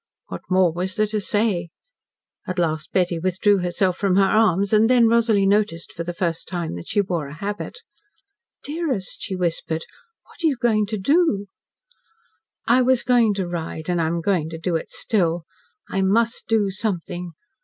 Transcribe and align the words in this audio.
What 0.29 0.41
more 0.49 0.73
was 0.73 0.95
there 0.95 1.05
to 1.05 1.21
say? 1.21 1.69
At 2.47 2.57
last 2.57 2.91
Betty 2.91 3.19
withdrew 3.19 3.59
herself 3.59 3.97
from 3.97 4.15
her 4.15 4.23
arms, 4.25 4.73
and 4.73 4.89
then 4.89 5.07
Rosalie 5.07 5.45
noticed 5.45 5.91
for 5.93 6.03
the 6.03 6.11
first 6.11 6.47
time 6.47 6.73
that 6.73 6.87
she 6.87 7.01
wore 7.01 7.27
the 7.27 7.35
habit. 7.35 7.77
"Dearest," 8.63 9.17
she 9.19 9.35
whispered, 9.35 9.83
"what 10.25 10.43
are 10.43 10.47
you 10.47 10.57
going 10.59 10.87
to 10.87 10.97
do?" 10.97 11.45
"I 12.65 12.81
was 12.81 13.03
going 13.03 13.35
to 13.35 13.47
ride, 13.47 13.89
and 13.91 14.01
I 14.01 14.07
am 14.07 14.21
going 14.21 14.49
to 14.49 14.57
do 14.57 14.75
it 14.75 14.89
still. 14.89 15.43
I 15.87 16.01
must 16.01 16.47
do 16.47 16.71
something. 16.71 17.33